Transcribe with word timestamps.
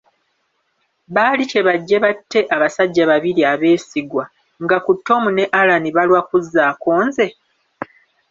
Baali 1.13 1.43
kyebajje 1.51 1.95
batte 2.03 2.39
abasajja 2.55 3.03
babiri 3.11 3.41
abeesigwa, 3.53 4.23
nga 4.63 4.77
ku 4.85 4.91
Tom 5.07 5.23
ne 5.35 5.45
Allan 5.59 5.85
balwa 5.95 6.21
kuzzaako 6.29 6.91
nze? 7.07 7.27